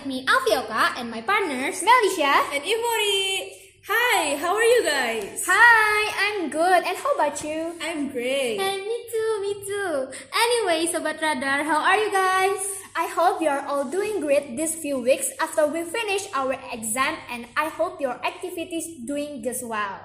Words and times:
with 0.00 0.06
me 0.06 0.24
Alfioka 0.24 0.96
and 0.96 1.10
my 1.10 1.20
partners 1.20 1.82
Melisha 1.82 2.32
and 2.54 2.62
Ivory. 2.64 3.52
Hi, 3.88 4.36
how 4.36 4.54
are 4.54 4.64
you 4.64 4.84
guys? 4.84 5.44
Hi, 5.46 6.00
I'm 6.16 6.48
good. 6.48 6.84
And 6.84 6.96
how 6.96 7.12
about 7.14 7.42
you? 7.44 7.74
I'm 7.80 8.08
great. 8.08 8.60
And 8.60 8.80
me 8.80 8.98
too, 9.10 9.30
me 9.40 9.52
too. 9.66 10.08
Anyway, 10.32 10.86
Sobat 10.88 11.20
Radar, 11.20 11.64
how 11.64 11.80
are 11.84 11.96
you 11.96 12.12
guys? 12.12 12.60
I 12.96 13.08
hope 13.08 13.42
you're 13.42 13.60
all 13.66 13.84
doing 13.90 14.20
great 14.20 14.56
these 14.56 14.74
few 14.76 15.00
weeks 15.00 15.28
after 15.40 15.66
we 15.66 15.82
finish 15.84 16.28
our 16.34 16.56
exam 16.72 17.16
and 17.30 17.46
I 17.56 17.68
hope 17.68 18.00
your 18.00 18.16
activities 18.24 19.04
doing 19.06 19.42
just 19.42 19.66
well. 19.66 20.00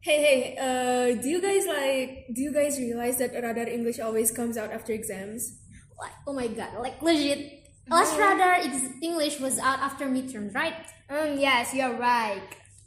Hey, 0.00 0.20
hey, 0.22 0.40
uh, 0.60 1.20
do 1.20 1.28
you 1.28 1.40
guys 1.40 1.66
like, 1.66 2.28
do 2.32 2.42
you 2.42 2.52
guys 2.52 2.78
realize 2.78 3.18
that 3.18 3.32
Radar 3.32 3.66
English 3.66 3.98
always 3.98 4.30
comes 4.30 4.56
out 4.56 4.70
after 4.70 4.92
exams? 4.92 5.58
Like, 5.98 6.12
oh 6.26 6.34
my 6.34 6.46
god, 6.48 6.78
like 6.78 7.00
legit. 7.00 7.63
Last 7.88 8.16
Radar 8.16 8.60
English 9.02 9.40
was 9.40 9.58
out 9.58 9.78
after 9.80 10.06
midterm, 10.06 10.54
right? 10.54 10.74
Um, 11.10 11.38
yes, 11.38 11.74
you're 11.74 11.94
right. 11.98 12.40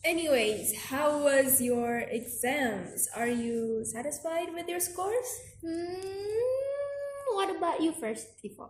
Anyways, 0.03 0.73
how 0.89 1.23
was 1.23 1.61
your 1.61 1.99
exams? 1.99 3.07
Are 3.15 3.27
you 3.27 3.85
satisfied 3.85 4.53
with 4.53 4.67
your 4.67 4.79
scores? 4.79 5.29
Hmm, 5.61 7.35
what 7.35 7.55
about 7.55 7.81
you 7.81 7.91
first, 7.91 8.25
Tivo? 8.41 8.69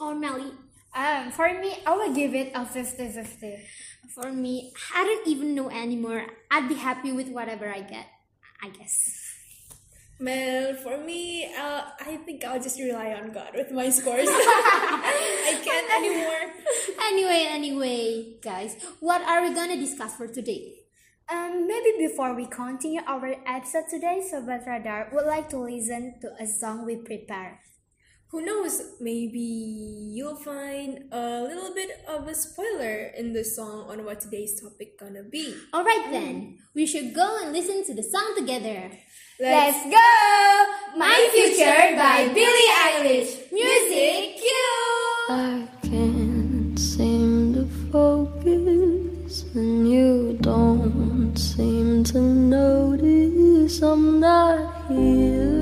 Or 0.00 0.14
Melly? 0.14 0.52
Um, 0.94 1.30
for 1.32 1.52
me, 1.52 1.76
I 1.84 1.92
will 1.94 2.14
give 2.14 2.34
it 2.34 2.52
a 2.54 2.64
50-50. 2.64 3.60
For 4.14 4.32
me, 4.32 4.72
I 4.94 5.04
don't 5.04 5.28
even 5.28 5.54
know 5.54 5.68
anymore. 5.68 6.24
I'd 6.50 6.68
be 6.68 6.76
happy 6.76 7.12
with 7.12 7.28
whatever 7.28 7.68
I 7.68 7.82
get, 7.82 8.06
I 8.62 8.70
guess. 8.70 9.35
Well, 10.18 10.74
for 10.74 10.96
me, 10.96 11.44
uh, 11.44 11.82
I 12.00 12.16
think 12.24 12.42
I'll 12.44 12.60
just 12.60 12.80
rely 12.80 13.12
on 13.12 13.32
God 13.32 13.52
with 13.54 13.70
my 13.70 13.90
scores. 13.90 14.28
I 14.30 15.60
can't 15.62 15.90
anymore. 15.92 16.54
Anyway, 17.04 17.46
anyway, 17.48 18.38
guys, 18.40 18.76
what 19.00 19.20
are 19.22 19.42
we 19.42 19.54
gonna 19.54 19.76
discuss 19.76 20.16
for 20.16 20.26
today? 20.26 20.72
Um, 21.30 21.66
maybe 21.66 22.08
before 22.08 22.34
we 22.34 22.46
continue 22.46 23.02
our 23.06 23.36
episode 23.44 23.90
today, 23.90 24.22
Sobat 24.24 24.66
Radar 24.66 25.10
would 25.12 25.26
like 25.26 25.50
to 25.50 25.58
listen 25.58 26.14
to 26.22 26.32
a 26.40 26.46
song 26.46 26.86
we 26.86 26.96
prepared. 26.96 27.58
Who 28.30 28.44
knows, 28.44 28.82
maybe 29.00 29.38
you'll 29.38 30.34
find 30.34 31.04
a 31.12 31.42
little 31.42 31.72
bit 31.72 31.90
of 32.08 32.26
a 32.26 32.34
spoiler 32.34 33.12
in 33.16 33.32
the 33.32 33.44
song 33.44 33.86
on 33.88 34.04
what 34.04 34.20
today's 34.20 34.60
topic 34.60 34.98
gonna 34.98 35.22
be. 35.22 35.54
Alright 35.72 36.10
then, 36.10 36.58
we 36.74 36.86
should 36.86 37.14
go 37.14 37.38
and 37.40 37.52
listen 37.52 37.86
to 37.86 37.94
the 37.94 38.02
song 38.02 38.34
together. 38.36 38.90
Let's 39.38 39.78
go! 39.84 40.98
My 40.98 41.28
Future 41.32 41.94
by 41.94 42.26
Billie 42.34 42.70
Eilish. 42.82 43.52
Music 43.52 44.42
cue! 44.42 45.28
I 45.28 45.68
can't 45.82 46.76
seem 46.76 47.54
to 47.54 47.66
focus, 47.92 49.44
and 49.54 49.88
you 49.88 50.36
don't 50.40 51.36
seem 51.36 52.02
to 52.04 52.20
notice 52.20 53.82
I'm 53.82 54.18
not 54.18 54.88
here. 54.88 55.55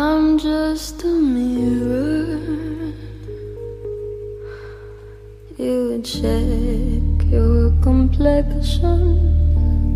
I'm 0.00 0.38
just 0.38 1.02
a 1.02 1.08
mirror. 1.08 2.38
You 5.58 6.00
check 6.04 7.26
your 7.28 7.72
complexion 7.82 9.02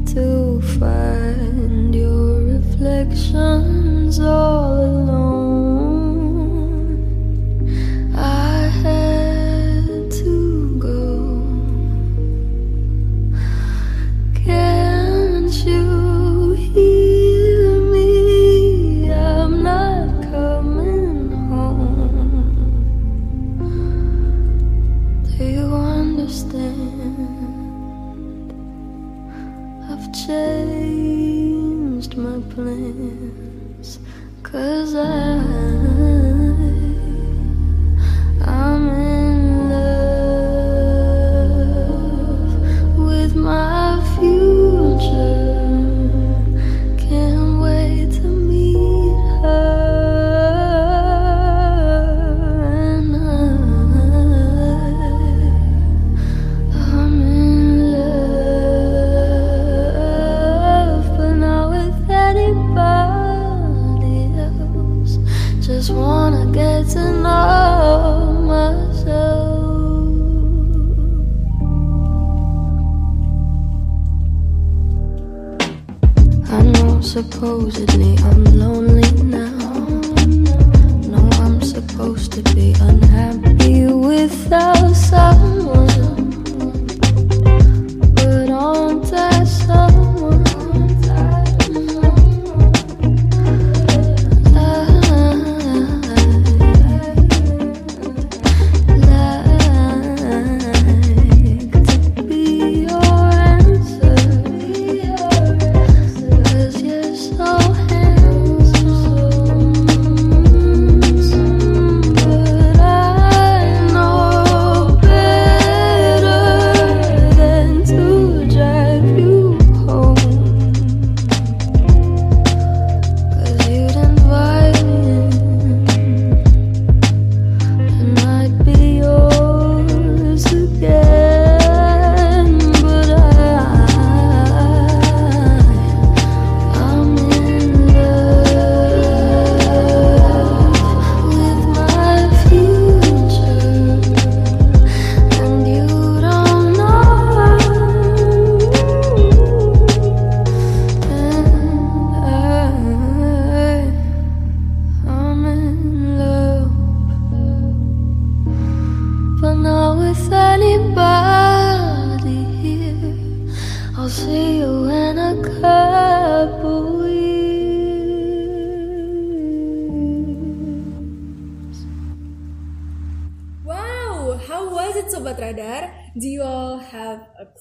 to 0.06 0.60
find 0.80 1.94
your 1.94 2.40
reflections 2.54 4.18
all 4.18 4.51
I 76.52 76.60
know 76.60 77.00
supposedly 77.00 78.14
I'm 78.18 78.44
lonely 78.44 79.10
now. 79.22 79.72
No, 81.08 81.28
I'm 81.40 81.62
supposed 81.62 82.32
to 82.32 82.42
be 82.54 82.74
unhappy 82.78 83.86
without 83.86 84.94
someone. 84.94 85.51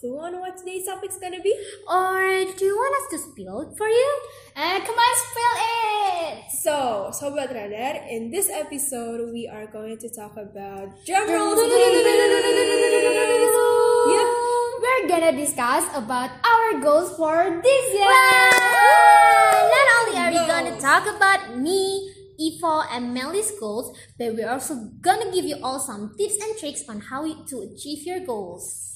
Clue 0.02 0.18
on 0.18 0.40
what 0.42 0.58
today's 0.58 0.86
topic's 0.86 1.18
gonna 1.22 1.40
be? 1.40 1.54
Or 1.88 2.20
do 2.58 2.66
you 2.66 2.76
want 2.76 2.94
us 3.00 3.08
to 3.14 3.18
spill 3.30 3.62
it 3.62 3.78
for 3.78 3.88
you? 3.88 4.10
Uh, 4.58 4.80
come 4.82 4.98
on, 4.98 5.16
spill 5.30 5.56
it! 5.62 6.50
So, 6.62 7.12
Sobat 7.14 7.54
Radar, 7.54 8.02
in 8.10 8.32
this 8.32 8.50
episode, 8.50 9.32
we 9.32 9.48
are 9.48 9.68
going 9.68 9.98
to 10.00 10.10
talk 10.10 10.36
about 10.38 10.90
drum 11.06 11.30
rolls. 11.30 11.62
Yep, 14.10 14.28
we're 14.82 15.08
gonna 15.08 15.34
discuss 15.38 15.86
about 15.96 16.32
our 16.44 16.82
goals 16.82 17.16
for 17.16 17.62
this 17.62 17.94
year. 17.94 18.10
Not 19.70 19.88
only 20.02 20.18
are 20.18 20.32
we 20.34 20.42
gonna 20.50 20.78
talk 20.82 21.06
about 21.16 21.58
me, 21.58 22.10
Ifo, 22.42 22.86
and 22.92 23.16
Melly's 23.16 23.52
goals, 23.60 23.96
but 24.18 24.34
we're 24.36 24.50
also 24.50 24.74
gonna 25.00 25.32
give 25.32 25.46
you 25.46 25.58
all 25.64 25.80
some 25.80 26.16
tips 26.18 26.38
and 26.42 26.58
tricks 26.58 26.84
on 26.90 27.00
how 27.02 27.22
to 27.24 27.56
achieve 27.62 28.04
your 28.06 28.20
goals. 28.26 28.88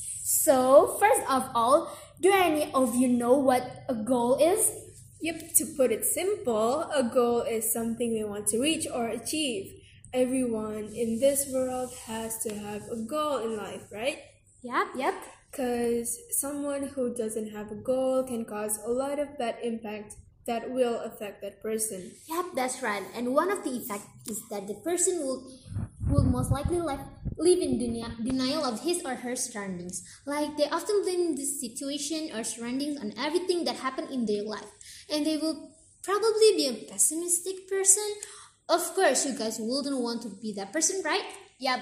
So, 0.44 0.98
first 1.00 1.22
of 1.30 1.50
all, 1.56 1.96
do 2.22 2.32
any 2.32 2.72
of 2.74 2.96
you 2.96 3.08
know 3.08 3.34
what 3.38 3.86
a 3.88 3.96
goal 3.96 4.36
is? 4.36 4.72
Yep, 5.22 5.54
to 5.56 5.66
put 5.78 5.92
it 5.92 6.04
simple, 6.06 6.84
a 6.92 7.04
goal 7.04 7.42
is 7.42 7.72
something 7.72 8.14
we 8.14 8.24
want 8.24 8.48
to 8.48 8.60
reach 8.60 8.86
or 8.94 9.08
achieve. 9.08 9.72
Everyone 10.14 10.92
in 10.94 11.20
this 11.20 11.48
world 11.52 11.92
has 12.06 12.38
to 12.44 12.54
have 12.54 12.84
a 12.92 12.98
goal 12.98 13.38
in 13.38 13.58
life, 13.58 13.88
right? 13.92 14.20
Yep, 14.62 14.88
yep. 14.98 15.16
Because 15.50 16.20
someone 16.32 16.88
who 16.94 17.16
doesn't 17.16 17.52
have 17.52 17.72
a 17.72 17.76
goal 17.76 18.24
can 18.24 18.44
cause 18.44 18.78
a 18.86 18.92
lot 18.92 19.20
of 19.20 19.38
bad 19.38 19.56
impact 19.64 20.16
that 20.48 20.70
will 20.70 21.00
affect 21.00 21.42
that 21.42 21.64
person. 21.64 22.12
Yep, 22.28 22.46
that's 22.56 22.84
right. 22.84 23.04
And 23.16 23.34
one 23.34 23.50
of 23.50 23.64
the 23.64 23.72
effects 23.72 24.08
is 24.28 24.44
that 24.50 24.68
the 24.68 24.76
person 24.84 25.20
will 25.20 25.48
will 26.08 26.24
most 26.24 26.52
likely 26.52 26.82
live, 26.82 27.00
live 27.38 27.60
in 27.60 27.78
denial 27.78 28.64
of 28.64 28.82
his 28.82 29.04
or 29.06 29.16
her 29.16 29.36
surroundings. 29.36 30.04
Like 30.26 30.58
they 30.58 30.70
often 30.70 31.04
blame 31.04 31.36
the 31.36 31.46
situation 31.46 32.32
or 32.36 32.44
surroundings 32.44 33.00
on 33.00 33.14
everything 33.18 33.66
that 33.66 33.78
happened 33.78 34.12
in 34.12 34.26
their 34.26 34.44
life, 34.44 34.72
and 35.12 35.26
they 35.26 35.38
will 35.38 35.72
probably 36.04 36.56
be 36.56 36.68
a 36.68 36.92
pessimistic 36.92 37.68
person. 37.68 38.06
Of 38.68 38.82
course, 38.96 39.26
you 39.26 39.38
guys 39.38 39.58
wouldn't 39.60 40.02
want 40.02 40.24
to 40.24 40.30
be 40.30 40.54
that 40.54 40.74
person, 40.74 41.02
right? 41.06 41.26
Yep. 41.60 41.80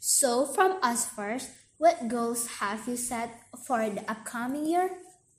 So, 0.00 0.46
from 0.46 0.78
us 0.82 1.06
first, 1.06 1.50
what 1.78 2.08
goals 2.08 2.46
have 2.58 2.88
you 2.88 2.96
set 2.96 3.30
for 3.66 3.88
the 3.90 4.08
upcoming 4.10 4.66
year? 4.66 4.90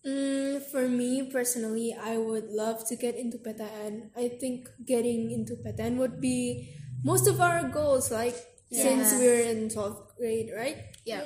Mm, 0.05 0.61
for 0.71 0.87
me 0.87 1.29
personally, 1.31 1.95
I 1.97 2.17
would 2.17 2.47
love 2.51 2.87
to 2.87 2.95
get 2.95 3.15
into 3.15 3.37
PTN. 3.37 4.11
I 4.15 4.29
think 4.39 4.69
getting 4.85 5.31
into 5.31 5.55
PTN 5.55 5.97
would 5.97 6.21
be 6.21 6.71
most 7.03 7.27
of 7.27 7.41
our 7.41 7.67
goals, 7.67 8.11
like 8.11 8.35
since 8.71 9.13
Yeah. 9.13 9.19
we're 9.19 9.41
in 9.41 9.69
12th 9.69 10.15
grade, 10.17 10.49
right? 10.55 10.77
Yeah. 11.05 11.23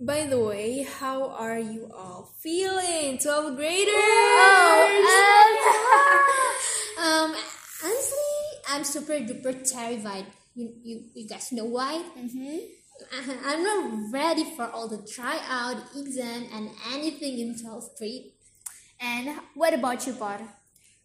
By 0.00 0.26
the 0.26 0.38
way, 0.40 0.82
how 0.82 1.30
are 1.30 1.58
you 1.58 1.88
all 1.94 2.34
feeling, 2.42 3.18
12th 3.18 3.56
graders? 3.56 3.94
Um, 6.96 7.34
honestly, 7.84 8.32
I'm 8.68 8.84
super 8.84 9.14
duper 9.14 9.52
terrified. 9.70 10.26
You, 10.54 10.72
you, 10.82 11.02
you 11.14 11.28
guys 11.28 11.52
know 11.52 11.64
why? 11.66 12.02
Mm-hmm. 12.16 12.58
I'm 13.44 13.62
not 13.62 14.12
ready 14.12 14.44
for 14.56 14.64
all 14.70 14.88
the 14.88 14.98
tryout, 15.04 15.76
exam, 15.96 16.46
and 16.54 16.70
anything 16.92 17.38
in 17.40 17.56
12th 17.56 17.98
grade. 17.98 18.32
And 19.00 19.36
what 19.54 19.74
about 19.74 20.06
you, 20.06 20.14
Par? 20.14 20.40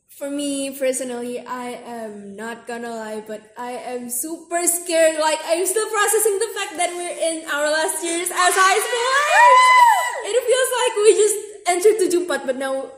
For 0.09 0.29
me 0.29 0.71
personally, 0.77 1.39
I 1.39 1.79
am 1.85 2.35
not 2.35 2.67
gonna 2.67 2.89
lie, 2.91 3.23
but 3.25 3.41
I 3.57 3.71
am 3.93 4.09
super 4.09 4.65
scared. 4.67 5.19
Like 5.19 5.39
I'm 5.45 5.65
still 5.65 5.87
processing 5.89 6.39
the 6.39 6.51
fact 6.57 6.73
that 6.75 6.91
we're 6.91 7.15
in 7.15 7.47
our 7.47 7.69
last 7.71 8.03
years 8.03 8.27
as 8.27 8.53
high 8.57 8.79
schoolers. 8.83 10.27
It 10.27 10.35
feels 10.43 10.71
like 10.75 10.93
we 10.99 11.09
just 11.15 11.37
entered 11.71 11.97
to 12.03 12.05
Jupat, 12.11 12.45
but 12.45 12.57
now 12.57 12.91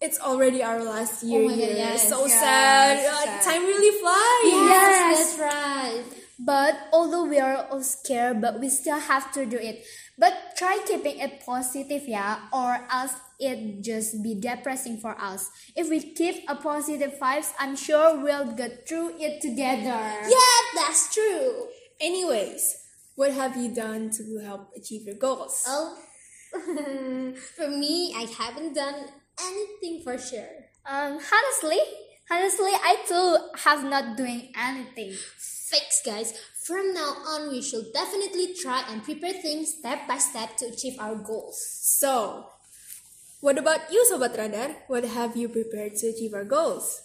it's 0.00 0.20
already 0.20 0.62
our 0.62 0.84
last 0.84 1.24
oh 1.24 1.26
year. 1.26 1.42
Oh 1.44 1.48
God, 1.48 1.58
yes, 1.58 2.08
so 2.08 2.26
yes, 2.26 2.38
sad. 2.38 3.00
so 3.02 3.10
Like, 3.18 3.42
sad. 3.42 3.42
time 3.42 3.62
really 3.66 3.92
flies. 3.98 4.70
Yes. 4.70 5.36
that's 5.36 5.40
right. 5.40 6.04
But 6.38 6.76
although 6.92 7.24
we 7.24 7.40
are 7.40 7.66
all 7.68 7.82
scared, 7.82 8.40
but 8.40 8.60
we 8.60 8.68
still 8.70 9.00
have 9.00 9.32
to 9.32 9.44
do 9.44 9.56
it. 9.58 9.84
But 10.16 10.54
try 10.56 10.78
keeping 10.86 11.18
it 11.18 11.44
positive, 11.44 12.06
yeah, 12.06 12.38
or 12.52 12.86
else 12.92 13.12
it 13.40 13.82
just 13.82 14.22
be 14.22 14.34
depressing 14.38 14.98
for 14.98 15.18
us. 15.20 15.50
If 15.74 15.88
we 15.88 16.00
keep 16.12 16.44
a 16.48 16.54
positive 16.54 17.18
vibes, 17.18 17.52
I'm 17.58 17.74
sure 17.74 18.22
we'll 18.22 18.52
get 18.52 18.86
through 18.86 19.16
it 19.18 19.40
together. 19.40 19.98
Yeah, 20.28 20.60
that's 20.76 21.12
true. 21.14 21.66
Anyways, 22.00 22.76
what 23.16 23.32
have 23.32 23.56
you 23.56 23.74
done 23.74 24.10
to 24.10 24.38
help 24.44 24.70
achieve 24.76 25.06
your 25.06 25.16
goals? 25.16 25.64
Oh, 25.66 25.96
for 27.56 27.68
me, 27.68 28.14
I 28.16 28.26
haven't 28.38 28.74
done 28.74 29.06
anything 29.40 30.02
for 30.02 30.18
sure. 30.18 30.48
Um, 30.84 31.18
honestly, 31.18 31.80
honestly, 32.30 32.72
I 32.72 32.96
too 33.06 33.60
have 33.60 33.84
not 33.84 34.16
doing 34.16 34.52
anything. 34.56 35.12
Fix, 35.38 36.02
guys. 36.04 36.34
From 36.64 36.92
now 36.94 37.14
on, 37.26 37.50
we 37.50 37.62
should 37.62 37.92
definitely 37.92 38.54
try 38.54 38.84
and 38.88 39.02
prepare 39.02 39.32
things 39.34 39.74
step 39.78 40.06
by 40.08 40.18
step 40.18 40.56
to 40.58 40.66
achieve 40.66 40.98
our 40.98 41.14
goals. 41.14 41.58
So, 41.82 42.46
what 43.40 43.58
about 43.58 43.90
you, 43.90 44.04
Sobat 44.10 44.36
Radar? 44.36 44.76
What 44.88 45.04
have 45.04 45.36
you 45.36 45.48
prepared 45.48 45.96
to 45.96 46.08
achieve 46.08 46.34
our 46.34 46.44
goals? 46.44 47.02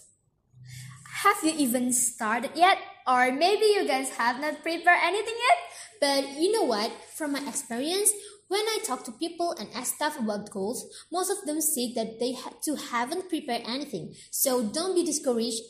Have 1.24 1.42
you 1.42 1.52
even 1.56 1.92
started 1.92 2.50
yet? 2.54 2.78
Or 3.06 3.32
maybe 3.32 3.66
you 3.66 3.86
guys 3.86 4.10
have 4.10 4.40
not 4.40 4.62
prepared 4.62 5.00
anything 5.02 5.34
yet? 5.34 5.58
But 6.00 6.38
you 6.38 6.52
know 6.52 6.64
what? 6.64 6.92
From 7.14 7.32
my 7.32 7.40
experience, 7.48 8.12
when 8.48 8.60
I 8.60 8.78
talk 8.84 9.04
to 9.04 9.12
people 9.12 9.54
and 9.58 9.68
ask 9.74 9.94
stuff 9.94 10.20
about 10.20 10.50
goals, 10.50 10.84
most 11.10 11.30
of 11.30 11.46
them 11.46 11.60
say 11.60 11.92
that 11.94 12.20
they 12.20 12.34
ha- 12.34 12.52
too 12.62 12.76
haven't 12.76 13.28
prepared 13.30 13.62
anything. 13.66 14.14
So 14.30 14.62
don't 14.68 14.94
be 14.94 15.04
discouraged. 15.04 15.62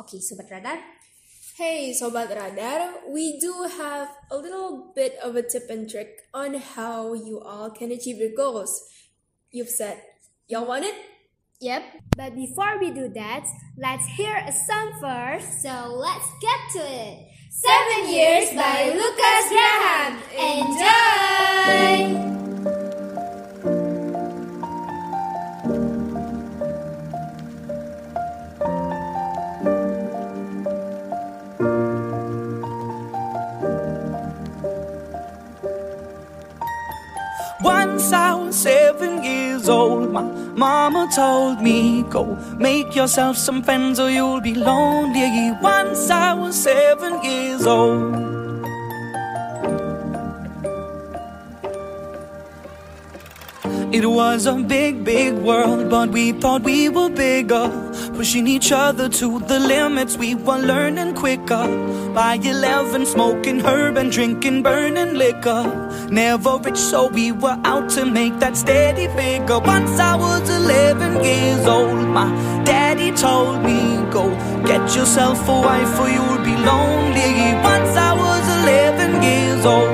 Okay, 0.00 0.18
Sobat 0.18 0.50
Radar. 0.50 0.78
Hey, 1.56 1.94
Sobat 1.94 2.34
Radar, 2.34 3.12
we 3.12 3.38
do 3.38 3.68
have 3.76 4.08
a 4.30 4.38
little 4.38 4.90
bit 4.96 5.16
of 5.22 5.36
a 5.36 5.42
tip 5.42 5.68
and 5.68 5.88
trick 5.88 6.22
on 6.32 6.54
how 6.54 7.12
you 7.12 7.40
all 7.40 7.70
can 7.70 7.92
achieve 7.92 8.16
your 8.16 8.34
goals. 8.34 8.88
You've 9.52 9.68
said, 9.68 10.02
y'all 10.48 10.66
want 10.66 10.84
it? 10.84 10.94
Yep. 11.60 11.82
But 12.16 12.34
before 12.34 12.78
we 12.78 12.90
do 12.90 13.08
that, 13.14 13.46
let's 13.78 14.06
hear 14.06 14.36
a 14.36 14.52
song 14.52 14.92
first. 15.00 15.62
So 15.62 15.94
let's 15.96 16.28
get 16.40 16.60
to 16.74 16.80
it. 16.80 17.28
Seven 17.50 18.12
Years 18.12 18.50
by 18.50 18.93
Go 42.14 42.38
make 42.58 42.94
yourself 42.94 43.36
some 43.36 43.60
friends 43.60 43.98
or 43.98 44.08
you'll 44.08 44.40
be 44.40 44.54
lonely. 44.54 45.50
Once 45.60 46.10
I 46.10 46.32
was 46.32 46.54
seven 46.54 47.20
years 47.24 47.66
old. 47.66 48.14
It 53.92 54.06
was 54.06 54.46
a 54.46 54.54
big, 54.54 55.04
big 55.04 55.34
world, 55.34 55.90
but 55.90 56.10
we 56.10 56.30
thought 56.30 56.62
we 56.62 56.88
were 56.88 57.08
bigger. 57.08 57.66
Pushing 58.16 58.46
each 58.46 58.70
other 58.70 59.08
to 59.08 59.40
the 59.40 59.58
limits, 59.58 60.16
we 60.16 60.36
were 60.36 60.58
learning 60.58 61.14
quicker. 61.16 61.66
By 62.14 62.34
11, 62.36 63.06
smoking 63.06 63.58
herb 63.58 63.96
and 63.96 64.12
drinking 64.12 64.62
burning 64.62 65.14
liquor. 65.14 65.62
Never 66.10 66.58
rich, 66.58 66.76
so 66.76 67.08
we 67.08 67.32
were 67.32 67.58
out 67.64 67.90
to 67.90 68.04
make 68.06 68.38
that 68.38 68.56
steady 68.56 69.08
figure. 69.08 69.58
Once 69.58 69.98
I 69.98 70.14
was 70.14 70.48
11 70.48 71.24
years 71.24 71.66
old, 71.66 72.06
my 72.08 72.30
daddy 72.64 73.10
told 73.10 73.62
me, 73.64 73.78
Go 74.12 74.30
get 74.64 74.94
yourself 74.94 75.48
a 75.48 75.52
wife 75.52 75.98
or 75.98 76.08
you'll 76.08 76.44
be 76.44 76.54
lonely. 76.54 77.32
Once 77.62 77.96
I 77.96 78.12
was 78.14 78.44
11 78.62 79.22
years 79.22 79.66
old. 79.66 79.93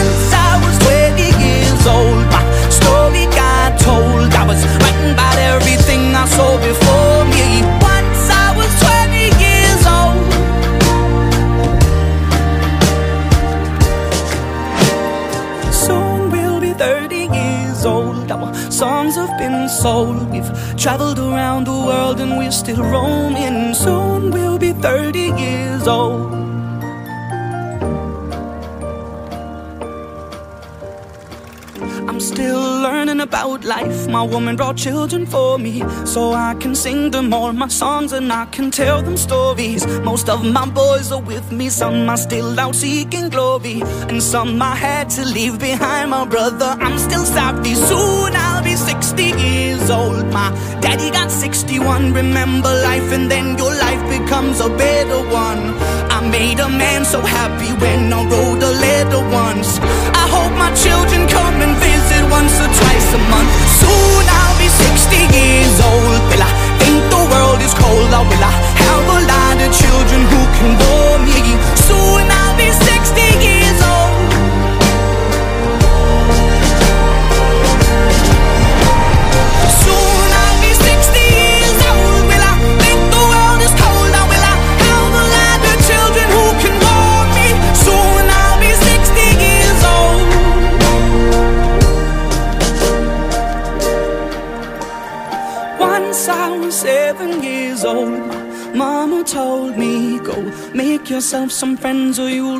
My 34.11 34.23
woman 34.23 34.57
brought 34.57 34.75
children 34.75 35.25
for 35.25 35.57
me, 35.57 35.83
so 36.05 36.33
I 36.33 36.53
can 36.55 36.75
sing 36.75 37.11
them 37.11 37.33
all 37.33 37.53
my 37.53 37.69
songs 37.69 38.11
and 38.11 38.29
I 38.31 38.45
can 38.45 38.69
tell 38.69 39.01
them 39.01 39.15
stories. 39.15 39.87
Most 40.03 40.27
of 40.27 40.43
my 40.43 40.67
boys 40.69 41.13
are 41.13 41.21
with 41.21 41.49
me, 41.53 41.69
some 41.69 42.09
are 42.09 42.17
still 42.17 42.59
out 42.59 42.75
seeking 42.75 43.29
glory, 43.29 43.81
and 44.09 44.21
some 44.21 44.61
I 44.61 44.75
had 44.75 45.09
to 45.11 45.23
leave 45.23 45.59
behind. 45.59 46.09
My 46.09 46.25
brother, 46.25 46.75
I'm 46.85 46.99
still 46.99 47.23
savvy. 47.23 47.73
Soon 47.73 48.35
I'll 48.35 48.61
be 48.61 48.75
60 48.75 49.23
years 49.23 49.89
old. 49.89 50.25
My 50.33 50.49
daddy 50.81 51.09
got 51.11 51.31
61. 51.31 52.11
Remember 52.11 52.73
life, 52.83 53.13
and 53.13 53.31
then 53.31 53.57
your 53.57 53.73
life 53.85 54.03
becomes 54.19 54.59
a 54.59 54.67
better 54.69 55.21
one. 55.31 55.61
I 56.11 56.19
made 56.29 56.59
a 56.59 56.67
man 56.67 57.05
so 57.05 57.21
happy 57.21 57.71
when 57.79 58.11
I 58.11 58.19
wrote 58.29 58.61
a 58.61 58.73
letter 58.85 59.23
once. 59.31 59.79
I 59.79 60.25
hope 60.35 60.53
my 60.59 60.71
children 60.75 61.29
come 61.29 61.61
and 61.65 61.73
visit 61.77 62.23
once 62.29 62.55
or 62.59 62.69
twice 62.79 63.13
a 63.13 63.21
month. 63.31 63.70
Soon 63.81 64.23
I'll 64.39 64.57
be 64.61 64.69
60 64.69 65.17
years 65.37 65.75
old. 65.89 66.21
Will 66.29 66.43
I 66.49 66.51
think 66.79 66.99
the 67.13 67.21
world 67.31 67.59
is 67.61 67.73
cold? 67.73 68.11
Oh, 68.13 68.21
or 68.21 68.25
will 68.29 68.45
I 68.51 68.53
have 68.85 69.05
a 69.17 69.19
lot 69.33 69.57
of 69.65 69.69
children 69.73 70.21
who 70.31 70.41
can 70.57 70.71
bore 70.81 71.17
me? 71.27 71.39
Soon 71.87 72.30
yourself 101.41 101.51
some 101.51 101.75
friends 101.77 102.19
or 102.19 102.29
you'll 102.29 102.50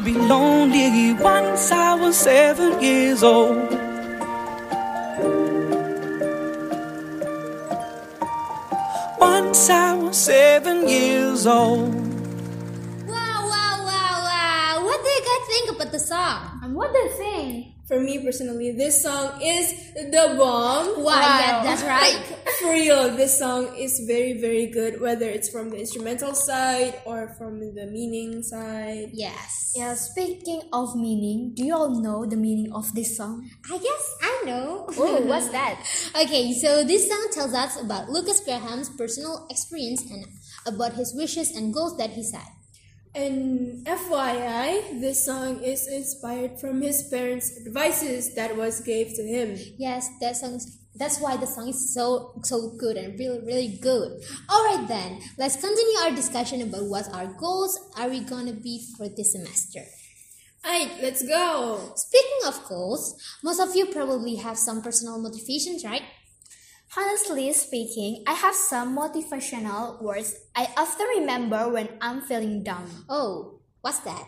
about 15.92 16.00
the 16.00 16.06
song? 16.06 16.60
And 16.64 16.76
what 16.76 16.94
they 16.94 17.08
think? 17.18 17.68
For 17.88 18.00
me 18.00 18.24
personally, 18.24 18.72
this 18.72 19.04
song 19.04 19.42
is 19.42 19.92
the 19.94 20.36
bomb. 20.38 21.04
Wow, 21.04 21.20
yeah, 21.20 21.64
that's 21.64 21.84
right. 21.98 22.16
For 22.60 22.72
real, 22.72 23.16
this 23.18 23.38
song 23.38 23.76
is 23.76 24.06
very, 24.08 24.40
very 24.40 24.68
good, 24.68 25.02
whether 25.02 25.28
it's 25.28 25.50
from 25.50 25.70
the 25.70 25.80
instrumental 25.80 26.34
side 26.34 27.02
or 27.06 27.36
from 27.38 27.60
the 27.76 27.88
meaning 27.88 28.44
side. 28.44 29.10
Yes. 29.12 29.74
Yeah, 29.76 29.96
speaking 29.96 30.62
of 30.72 30.96
meaning, 30.96 31.52
do 31.54 31.66
you 31.66 31.76
all 31.76 32.02
know 32.02 32.26
the 32.26 32.38
meaning 32.38 32.72
of 32.72 32.94
this 32.96 33.18
song? 33.18 33.50
I 33.70 33.78
guess 33.78 34.16
I 34.22 34.44
know. 34.46 34.88
Oh, 34.98 35.22
what's 35.26 35.50
that? 35.50 35.84
Okay, 36.16 36.54
so 36.54 36.84
this 36.86 37.10
song 37.10 37.28
tells 37.34 37.54
us 37.54 37.82
about 37.82 38.10
Lukas 38.10 38.40
Graham's 38.40 38.90
personal 38.90 39.48
experience 39.50 40.04
and 40.10 40.26
about 40.66 40.94
his 40.94 41.14
wishes 41.16 41.52
and 41.52 41.74
goals 41.74 41.98
that 41.98 42.12
he 42.12 42.24
set. 42.24 42.61
And 43.14 43.86
FYI, 43.86 45.02
this 45.02 45.26
song 45.26 45.62
is 45.64 45.88
inspired 45.88 46.60
from 46.60 46.82
his 46.82 47.04
parents' 47.04 47.52
advices 47.66 48.34
that 48.36 48.56
was 48.56 48.80
gave 48.80 49.14
to 49.16 49.24
him. 49.24 49.58
Yes, 49.78 50.08
that 50.22 50.38
song. 50.38 50.62
That's 50.96 51.20
why 51.20 51.36
the 51.38 51.48
song 51.48 51.70
is 51.70 51.94
so 51.94 52.40
so 52.44 52.72
good 52.78 52.96
and 52.96 53.18
really 53.20 53.40
really 53.46 53.78
good. 53.82 54.24
All 54.48 54.64
right 54.64 54.88
then, 54.88 55.20
let's 55.38 55.56
continue 55.56 55.98
our 56.04 56.12
discussion 56.12 56.62
about 56.62 56.86
what 56.86 57.14
our 57.14 57.28
goals 57.28 57.78
are 57.98 58.08
we 58.08 58.22
gonna 58.22 58.54
be 58.54 58.82
for 58.98 59.10
this 59.10 59.34
semester. 59.34 59.84
Alright, 60.64 60.92
let's 61.02 61.24
go. 61.28 61.92
Speaking 61.96 62.48
of 62.48 62.64
goals, 62.70 63.20
most 63.44 63.60
of 63.60 63.76
you 63.76 63.88
probably 63.88 64.36
have 64.36 64.58
some 64.58 64.82
personal 64.82 65.20
motivations, 65.20 65.84
right? 65.84 66.04
Honestly 66.98 67.54
speaking, 67.54 68.22
I 68.28 68.34
have 68.34 68.54
some 68.54 68.98
motivational 68.98 70.02
words 70.02 70.36
I 70.54 70.68
often 70.76 71.08
remember 71.24 71.72
when 71.72 71.88
I'm 72.02 72.20
feeling 72.20 72.64
down. 72.64 72.90
Oh, 73.08 73.62
what's 73.80 74.00
that? 74.00 74.28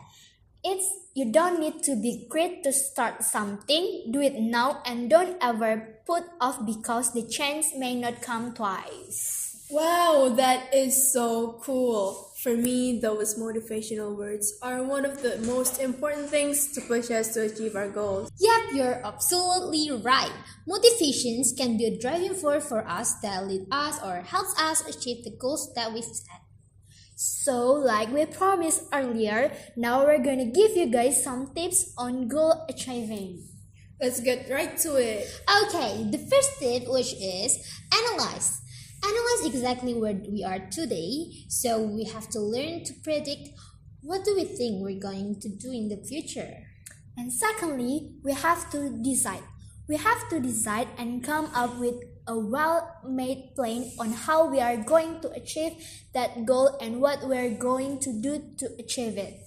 It's 0.63 0.87
you 1.13 1.29
don't 1.29 1.59
need 1.59 1.83
to 1.83 1.99
be 1.99 2.25
great 2.29 2.63
to 2.63 2.71
start 2.71 3.21
something. 3.21 4.07
Do 4.11 4.21
it 4.21 4.39
now 4.39 4.81
and 4.85 5.09
don't 5.09 5.35
ever 5.41 5.99
put 6.07 6.23
off 6.39 6.65
because 6.65 7.11
the 7.11 7.27
chance 7.27 7.75
may 7.75 7.95
not 7.95 8.21
come 8.21 8.53
twice. 8.53 9.43
Wow, 9.69 10.31
that 10.37 10.73
is 10.73 11.11
so 11.11 11.59
cool. 11.63 12.29
For 12.43 12.55
me, 12.55 12.99
those 12.99 13.39
motivational 13.39 14.15
words 14.15 14.53
are 14.61 14.83
one 14.83 15.03
of 15.03 15.21
the 15.21 15.39
most 15.39 15.81
important 15.81 16.29
things 16.29 16.71
to 16.73 16.81
push 16.81 17.09
us 17.09 17.33
to 17.33 17.41
achieve 17.43 17.75
our 17.75 17.89
goals. 17.89 18.29
Yep, 18.39 18.52
you're 18.73 19.05
absolutely 19.05 19.91
right. 19.91 20.31
Motivations 20.67 21.53
can 21.55 21.77
be 21.77 21.85
a 21.85 21.99
driving 21.99 22.33
force 22.33 22.67
for 22.67 22.87
us 22.87 23.13
that 23.21 23.47
lead 23.47 23.67
us 23.71 24.01
or 24.03 24.21
helps 24.21 24.59
us 24.59 24.87
achieve 24.87 25.23
the 25.23 25.31
goals 25.39 25.73
that 25.75 25.93
we've 25.93 26.03
set. 26.03 26.41
So, 27.15 27.71
like 27.71 28.11
we 28.11 28.25
promised 28.25 28.83
earlier, 28.91 29.51
now 29.77 30.03
we're 30.03 30.23
gonna 30.23 30.51
give 30.51 30.75
you 30.75 30.87
guys 30.87 31.23
some 31.23 31.53
tips 31.53 31.93
on 31.97 32.27
goal 32.27 32.65
achieving. 32.67 33.47
Let's 34.01 34.19
get 34.19 34.49
right 34.49 34.75
to 34.79 34.95
it. 34.95 35.29
Okay, 35.63 36.03
the 36.09 36.17
first 36.17 36.59
tip, 36.59 36.83
which 36.87 37.13
is 37.13 37.63
analyze. 37.93 38.59
Analyze 39.03 39.53
exactly 39.53 39.93
where 39.93 40.15
we 40.15 40.43
are 40.43 40.59
today, 40.71 41.45
so 41.47 41.81
we 41.81 42.05
have 42.05 42.27
to 42.29 42.39
learn 42.39 42.83
to 42.85 42.93
predict 43.03 43.49
what 44.01 44.25
do 44.25 44.35
we 44.35 44.43
think 44.43 44.81
we're 44.81 44.99
going 44.99 45.39
to 45.39 45.49
do 45.49 45.71
in 45.71 45.87
the 45.89 45.97
future. 45.97 46.62
And 47.17 47.31
secondly, 47.31 48.15
we 48.23 48.33
have 48.33 48.69
to 48.71 48.89
decide. 48.89 49.43
We 49.87 49.97
have 49.97 50.29
to 50.29 50.39
decide 50.39 50.87
and 50.97 51.23
come 51.23 51.49
up 51.53 51.77
with 51.77 51.95
a 52.25 52.37
well 52.37 53.01
made 53.05 53.51
plan 53.55 53.91
on 53.99 54.11
how 54.11 54.49
we 54.49 54.59
are 54.59 54.77
going 54.77 55.19
to 55.21 55.29
achieve 55.31 55.73
that 56.13 56.45
goal 56.45 56.77
and 56.79 57.01
what 57.01 57.27
we're 57.27 57.51
going 57.51 57.99
to 57.99 58.13
do 58.13 58.41
to 58.57 58.69
achieve 58.79 59.17
it. 59.17 59.43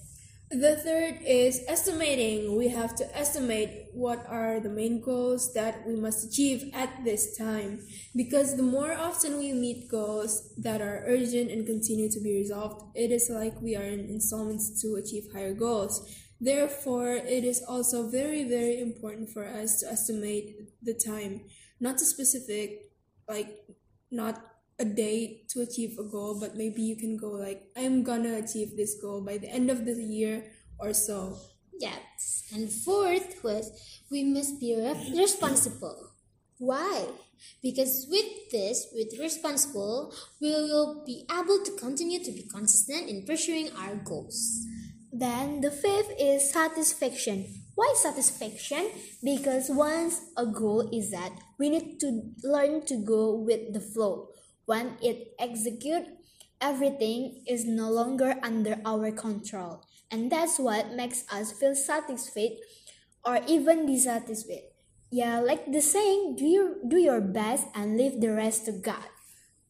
The 0.49 0.77
third 0.77 1.19
is 1.27 1.65
estimating. 1.67 2.55
We 2.55 2.69
have 2.69 2.95
to 2.97 3.17
estimate 3.17 3.87
what 3.91 4.25
are 4.29 4.61
the 4.61 4.69
main 4.69 5.01
goals 5.01 5.53
that 5.55 5.85
we 5.85 5.97
must 5.97 6.23
achieve 6.23 6.71
at 6.73 7.03
this 7.03 7.35
time. 7.35 7.81
Because 8.15 8.55
the 8.55 8.63
more 8.63 8.93
often 8.93 9.39
we 9.39 9.51
meet 9.51 9.89
goals 9.91 10.53
that 10.55 10.79
are 10.79 11.03
urgent 11.05 11.51
and 11.51 11.65
continue 11.65 12.09
to 12.09 12.21
be 12.21 12.31
resolved, 12.37 12.95
it 12.95 13.11
is 13.11 13.29
like 13.29 13.59
we 13.61 13.75
are 13.75 13.83
in 13.83 14.07
installments 14.07 14.81
to 14.81 14.95
achieve 14.95 15.27
higher 15.33 15.53
goals. 15.53 16.07
Therefore, 16.39 17.13
it 17.15 17.43
is 17.43 17.63
also 17.67 18.09
very, 18.09 18.43
very 18.43 18.79
important 18.79 19.29
for 19.29 19.45
us 19.45 19.79
to 19.79 19.87
estimate 19.87 20.69
the 20.83 20.93
time, 20.93 21.41
not 21.79 21.95
a 21.95 22.05
specific, 22.05 22.91
like, 23.27 23.65
not 24.11 24.41
a 24.79 24.85
date 24.85 25.49
to 25.49 25.61
achieve 25.61 25.97
a 25.97 26.03
goal, 26.03 26.39
but 26.39 26.55
maybe 26.55 26.81
you 26.81 26.95
can 26.95 27.17
go 27.17 27.31
like, 27.31 27.69
I'm 27.75 28.03
gonna 28.03 28.37
achieve 28.37 28.77
this 28.77 28.95
goal 29.01 29.21
by 29.21 29.37
the 29.37 29.49
end 29.49 29.71
of 29.71 29.85
the 29.85 29.93
year 29.93 30.43
or 30.79 30.93
so. 30.93 31.37
Yes. 31.79 32.43
And 32.53 32.71
fourth 32.71 33.43
was 33.43 33.71
we 34.11 34.23
must 34.23 34.59
be 34.59 34.75
responsible. 35.17 36.11
Why? 36.59 37.05
Because 37.61 38.07
with 38.09 38.51
this, 38.51 38.87
with 38.93 39.19
responsible, 39.19 40.13
we 40.41 40.49
will 40.49 41.03
be 41.05 41.25
able 41.31 41.63
to 41.63 41.71
continue 41.77 42.23
to 42.23 42.31
be 42.31 42.43
consistent 42.43 43.09
in 43.09 43.25
pursuing 43.25 43.69
our 43.77 43.95
goals. 43.95 44.65
Then 45.17 45.61
the 45.61 45.71
fifth 45.71 46.13
is 46.19 46.53
satisfaction. 46.53 47.49
Why 47.73 47.89
satisfaction? 47.97 48.93
Because 49.23 49.65
once 49.73 50.21
a 50.37 50.45
goal 50.45 50.93
is 50.93 51.09
set, 51.09 51.33
we 51.57 51.69
need 51.73 51.99
to 52.01 52.21
learn 52.43 52.85
to 52.85 53.01
go 53.01 53.33
with 53.33 53.73
the 53.73 53.81
flow. 53.81 54.29
When 54.65 54.93
it 55.01 55.33
execute, 55.39 56.05
everything 56.61 57.41
is 57.47 57.65
no 57.65 57.89
longer 57.89 58.37
under 58.43 58.77
our 58.85 59.09
control. 59.09 59.81
And 60.11 60.31
that's 60.31 60.59
what 60.59 60.93
makes 60.93 61.25
us 61.33 61.51
feel 61.51 61.73
satisfied 61.73 62.61
or 63.25 63.41
even 63.47 63.87
dissatisfied. 63.87 64.69
Yeah, 65.09 65.39
like 65.39 65.65
the 65.71 65.81
saying, 65.81 66.35
do 66.37 66.45
your, 66.45 66.75
do 66.87 66.97
your 66.97 67.21
best 67.21 67.65
and 67.73 67.97
leave 67.97 68.21
the 68.21 68.33
rest 68.33 68.65
to 68.65 68.71
God. 68.71 69.09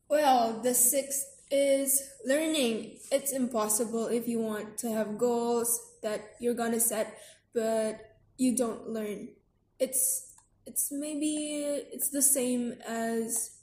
Well, 0.10 0.60
the 0.60 0.74
sixth 0.74 1.24
is 1.52 2.02
learning. 2.26 3.00
It's 3.12 3.32
impossible 3.32 4.08
if 4.08 4.28
you 4.28 4.40
want 4.40 4.78
to 4.80 4.92
have 4.92 5.18
goals 5.18 5.80
that 6.04 6.22
you're 6.40 6.54
gonna 6.56 6.80
set, 6.80 7.18
but 7.54 8.00
you 8.38 8.56
don't 8.56 8.90
learn. 8.90 9.30
It's 9.80 10.34
it's 10.66 10.92
maybe 10.92 11.64
it's 11.92 12.10
the 12.10 12.22
same 12.22 12.76
as 12.86 13.57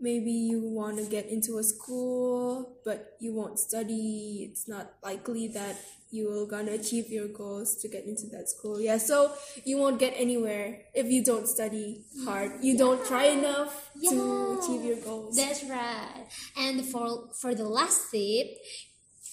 maybe 0.00 0.30
you 0.30 0.60
want 0.60 0.96
to 0.98 1.04
get 1.04 1.26
into 1.26 1.58
a 1.58 1.62
school 1.62 2.78
but 2.84 3.16
you 3.20 3.32
won't 3.34 3.58
study 3.58 4.48
it's 4.50 4.68
not 4.68 4.92
likely 5.02 5.48
that 5.48 5.76
you 6.10 6.28
will 6.28 6.46
gonna 6.46 6.72
achieve 6.72 7.08
your 7.08 7.28
goals 7.28 7.76
to 7.76 7.88
get 7.88 8.04
into 8.04 8.26
that 8.26 8.48
school 8.48 8.80
yeah 8.80 8.98
so 8.98 9.32
you 9.64 9.76
won't 9.76 9.98
get 9.98 10.12
anywhere 10.16 10.80
if 10.94 11.06
you 11.06 11.22
don't 11.22 11.46
study 11.46 12.02
hard 12.24 12.50
you 12.62 12.76
don't 12.76 13.04
try 13.06 13.26
enough 13.26 13.90
to 14.08 14.58
achieve 14.60 14.84
your 14.84 14.96
goals 14.96 15.36
That's 15.36 15.64
right. 15.64 16.26
And 16.56 16.84
for 16.84 17.30
for 17.40 17.54
the 17.54 17.64
last 17.64 18.10
tip, 18.10 18.46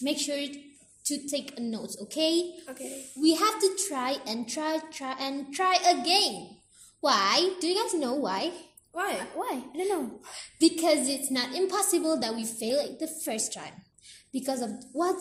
make 0.01 0.17
sure 0.17 0.38
to 0.38 1.27
take 1.27 1.57
a 1.57 1.62
note, 1.62 1.95
okay? 2.03 2.53
okay 2.69 3.05
We 3.19 3.36
have 3.36 3.59
to 3.59 3.69
try 3.88 4.17
and 4.27 4.47
try, 4.47 4.79
try 4.91 5.15
and 5.19 5.53
try 5.53 5.75
again. 5.88 6.57
Why? 7.00 7.55
Do 7.62 7.67
you 7.67 7.81
guys 7.81 7.93
know 7.93 8.15
why? 8.15 8.51
Why 8.91 9.13
uh, 9.13 9.25
Why? 9.36 9.63
I 9.74 9.77
don't 9.77 9.89
know. 9.89 10.20
Because 10.60 11.08
it's 11.08 11.32
not 11.32 11.53
impossible 11.56 12.20
that 12.20 12.36
we 12.36 12.46
fail 12.46 12.79
at 12.79 13.00
the 13.00 13.08
first 13.08 13.53
time. 13.53 13.74
Because 14.34 14.62
of 14.62 14.72
what? 14.94 15.15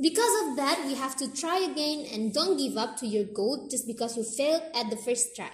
Because 0.00 0.48
of 0.48 0.56
that, 0.56 0.84
we 0.86 0.94
have 0.94 1.16
to 1.16 1.32
try 1.34 1.58
again 1.58 2.06
and 2.12 2.32
don't 2.32 2.58
give 2.58 2.76
up 2.76 2.96
to 2.98 3.06
your 3.06 3.24
goal 3.24 3.66
just 3.70 3.86
because 3.86 4.16
you 4.16 4.24
failed 4.24 4.62
at 4.74 4.90
the 4.90 4.96
first 4.96 5.34
try. 5.34 5.50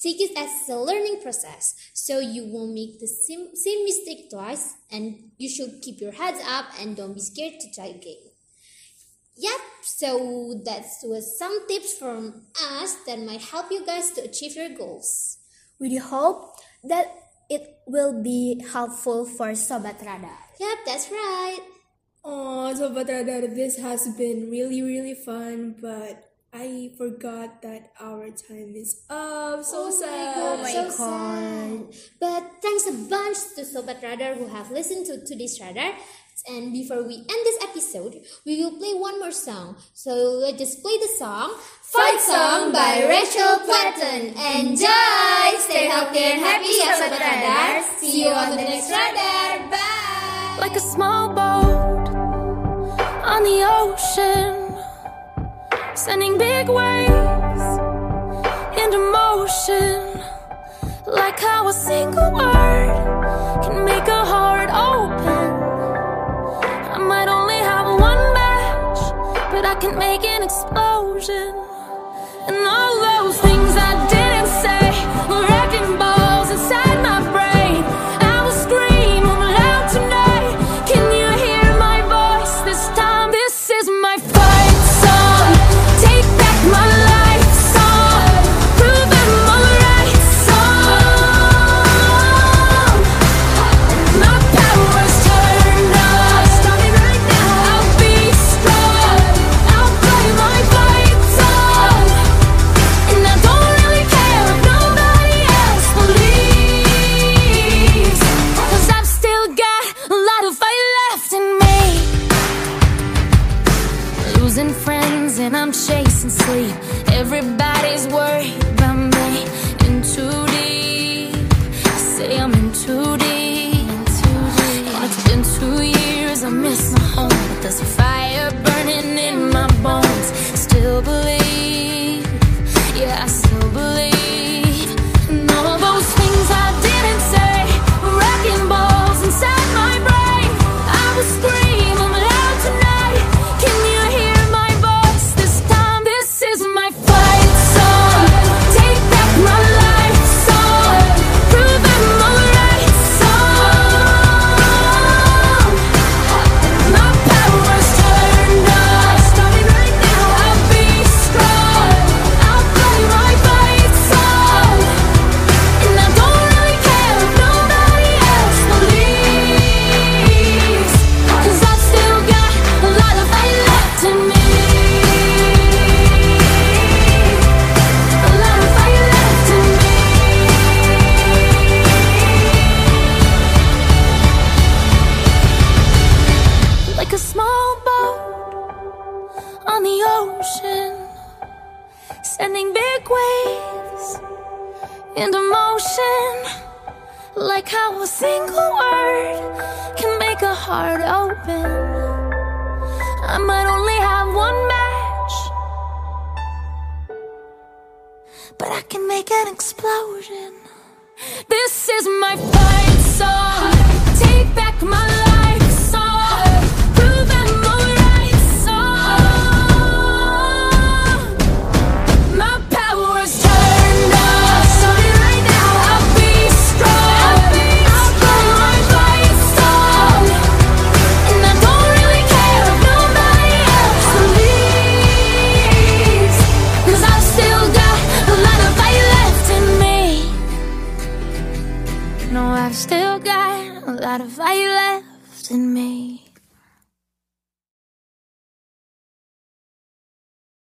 Take 0.00 0.20
it 0.20 0.38
as 0.38 0.68
a 0.68 0.76
learning 0.76 1.20
process 1.22 1.74
so 1.94 2.20
you 2.20 2.44
won't 2.46 2.74
make 2.74 3.00
the 3.00 3.06
same, 3.06 3.56
same 3.56 3.84
mistake 3.84 4.30
twice 4.30 4.74
and 4.92 5.30
you 5.38 5.48
should 5.48 5.80
keep 5.82 6.00
your 6.00 6.12
heads 6.12 6.38
up 6.46 6.66
and 6.78 6.96
don't 6.96 7.14
be 7.14 7.20
scared 7.20 7.54
to 7.60 7.74
try 7.74 7.86
again. 7.86 8.22
Yep, 9.38 9.60
so 9.82 10.60
that 10.64 10.84
was 11.04 11.38
some 11.38 11.66
tips 11.66 11.94
from 11.94 12.42
us 12.80 12.94
that 13.06 13.18
might 13.18 13.40
help 13.42 13.66
you 13.70 13.84
guys 13.84 14.10
to 14.12 14.22
achieve 14.22 14.54
your 14.56 14.70
goals. 14.70 15.38
We 15.78 15.96
hope 15.96 16.55
that 16.88 17.06
it 17.48 17.78
will 17.86 18.22
be 18.22 18.62
helpful 18.72 19.24
for 19.24 19.52
Sobat 19.52 20.00
Radar. 20.00 20.38
Yep, 20.58 20.78
that's 20.86 21.10
right. 21.10 21.60
Oh, 22.24 22.74
Sobat 22.74 23.08
Radar, 23.08 23.46
this 23.48 23.78
has 23.78 24.08
been 24.16 24.50
really, 24.50 24.82
really 24.82 25.14
fun, 25.14 25.76
but 25.80 26.24
I 26.52 26.90
forgot 26.96 27.60
that 27.62 27.92
our 28.00 28.30
time 28.30 28.72
is 28.74 29.04
up. 29.10 29.62
So 29.62 29.90
sad. 29.90 30.34
Oh 30.36 30.56
my 30.62 30.72
so 30.72 30.86
oh 30.88 30.90
sad. 30.90 31.94
But 32.18 32.42
thanks 32.62 32.86
a 32.88 32.92
bunch 32.92 33.38
to 33.56 33.62
Sobat 33.62 34.02
Radar 34.02 34.34
who 34.34 34.46
have 34.48 34.70
listened 34.70 35.06
to 35.06 35.24
today's 35.24 35.60
Radar. 35.60 35.92
And 36.48 36.72
before 36.72 37.02
we 37.02 37.16
end 37.16 37.42
this 37.44 37.58
episode, 37.62 38.22
we 38.44 38.62
will 38.62 38.78
play 38.78 38.94
one 38.94 39.18
more 39.18 39.32
song. 39.32 39.76
So 39.94 40.14
let's 40.14 40.58
just 40.58 40.82
play 40.82 40.96
the 40.98 41.10
song 41.18 41.58
Fight 41.82 42.20
Song 42.20 42.72
by 42.72 43.02
Rachel 43.06 43.66
Platten. 43.66 44.30
Enjoy! 44.30 45.58
Stay 45.58 45.86
healthy 45.90 46.22
and 46.22 46.40
happy, 46.40 46.70
ya 46.78 46.94
Sobat 46.94 47.18
Radar. 47.18 47.82
See 47.98 48.22
you 48.22 48.30
on 48.30 48.50
the 48.50 48.62
next 48.62 48.90
Radar. 48.90 49.70
Bye! 49.70 50.06
like 50.58 50.76
a 50.76 50.80
small 50.80 51.28
boat 51.28 52.08
on 53.32 53.42
the 53.44 53.58
ocean, 53.80 54.54
sending 55.94 56.38
big 56.38 56.68
waves 56.68 57.66
into 58.82 58.98
motion. 59.12 60.20
Like 61.06 61.38
how 61.38 61.68
a 61.68 61.72
single 61.72 62.32
word 62.32 62.55
Can 69.80 69.98
make 69.98 70.24
an 70.24 70.42
explosion. 70.42 71.54
And 72.48 72.56
all 72.66 73.24
those 73.24 73.45